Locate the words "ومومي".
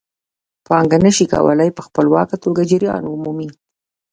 3.07-3.49